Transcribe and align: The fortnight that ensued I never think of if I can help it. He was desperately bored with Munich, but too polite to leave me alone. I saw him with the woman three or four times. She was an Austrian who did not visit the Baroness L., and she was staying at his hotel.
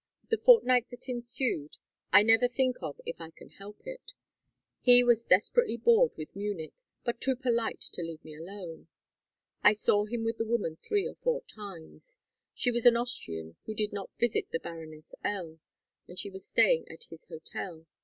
The 0.31 0.37
fortnight 0.39 0.89
that 0.89 1.07
ensued 1.07 1.77
I 2.11 2.23
never 2.23 2.47
think 2.47 2.77
of 2.81 2.99
if 3.05 3.21
I 3.21 3.29
can 3.29 3.49
help 3.49 3.85
it. 3.85 4.13
He 4.79 5.03
was 5.03 5.25
desperately 5.25 5.77
bored 5.77 6.17
with 6.17 6.35
Munich, 6.35 6.73
but 7.03 7.21
too 7.21 7.35
polite 7.35 7.81
to 7.81 8.01
leave 8.01 8.25
me 8.25 8.35
alone. 8.35 8.87
I 9.61 9.73
saw 9.73 10.05
him 10.05 10.23
with 10.23 10.37
the 10.37 10.43
woman 10.45 10.77
three 10.77 11.05
or 11.07 11.13
four 11.21 11.41
times. 11.43 12.17
She 12.55 12.71
was 12.71 12.87
an 12.87 12.97
Austrian 12.97 13.57
who 13.65 13.75
did 13.75 13.93
not 13.93 14.09
visit 14.17 14.49
the 14.49 14.59
Baroness 14.59 15.13
L., 15.23 15.59
and 16.07 16.17
she 16.17 16.31
was 16.31 16.47
staying 16.47 16.87
at 16.89 17.03
his 17.11 17.25
hotel. 17.25 17.85